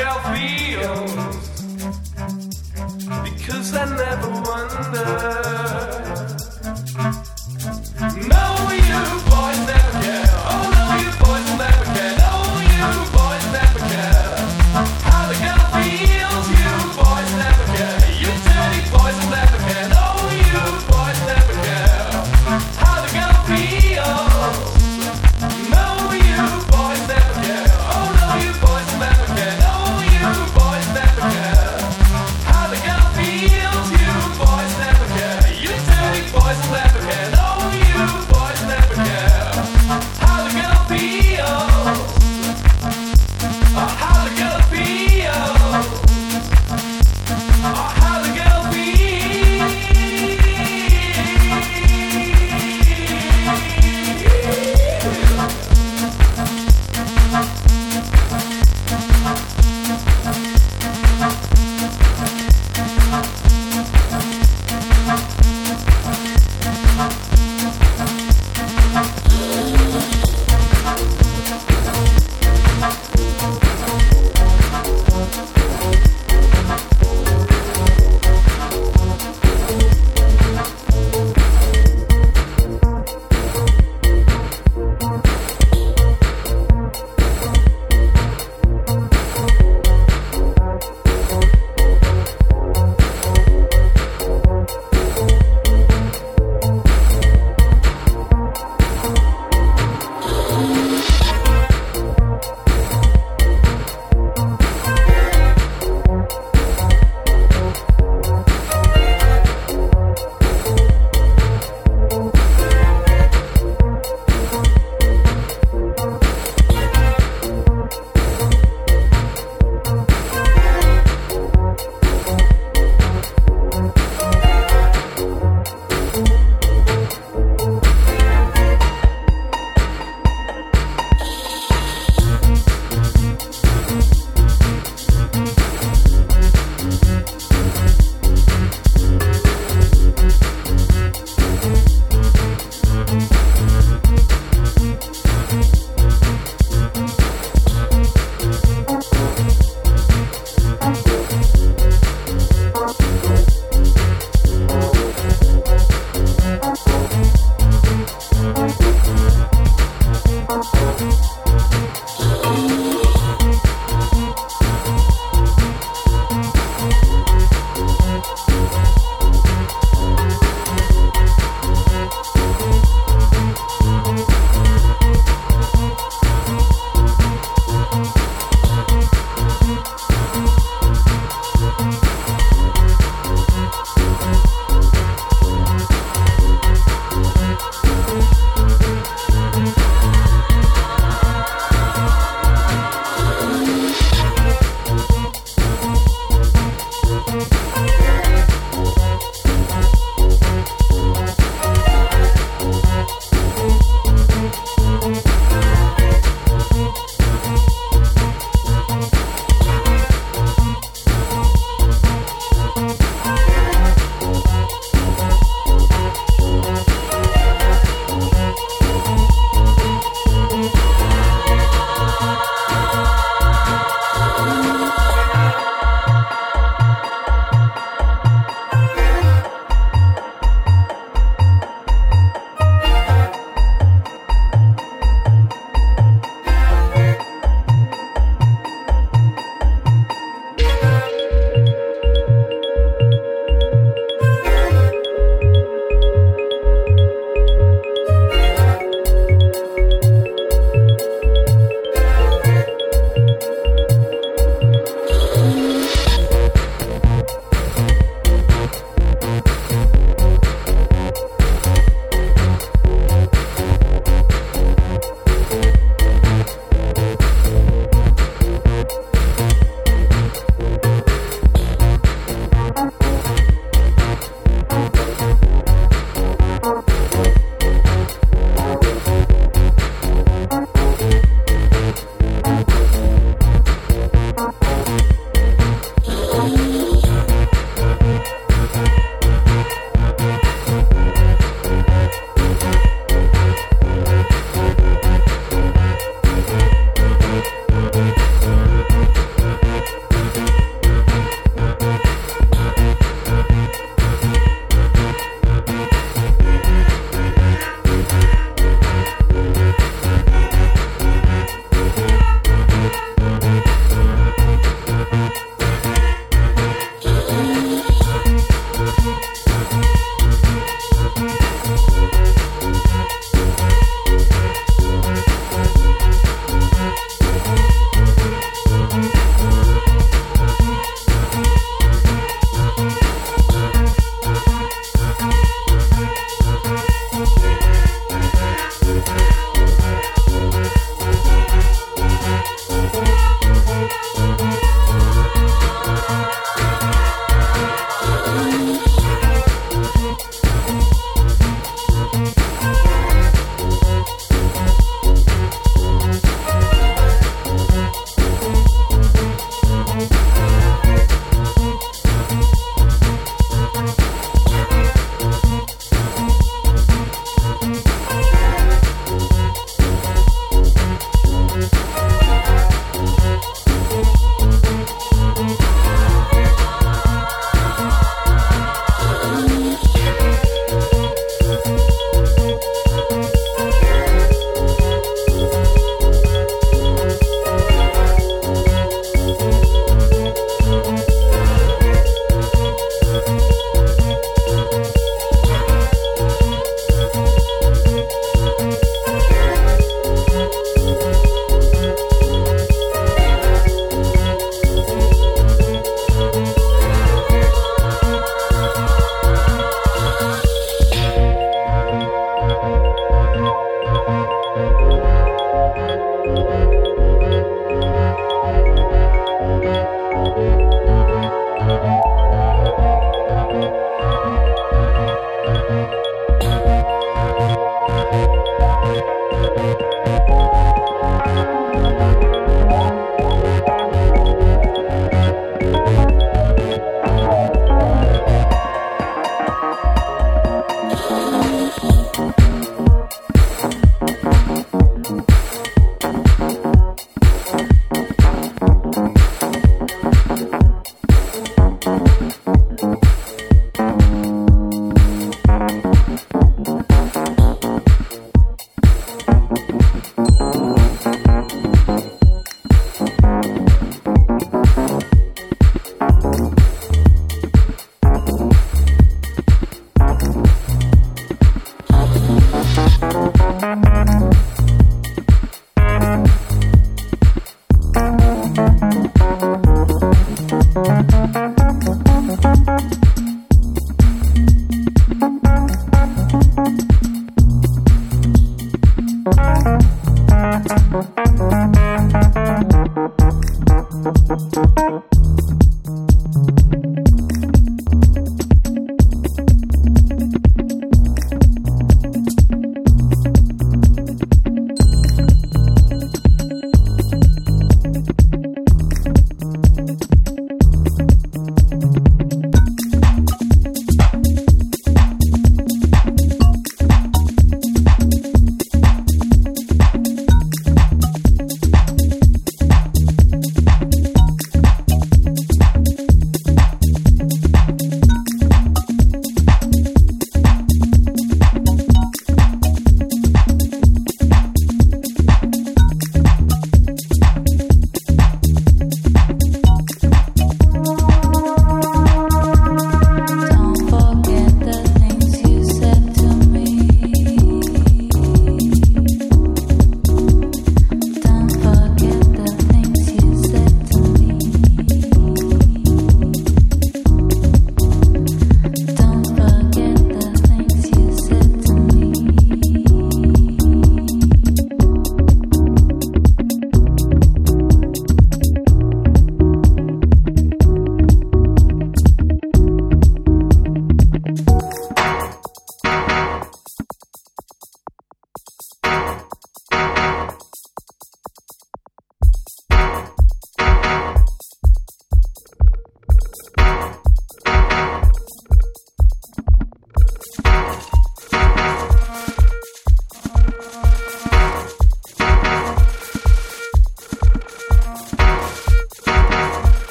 or 0.00 0.20
feel. 0.34 1.27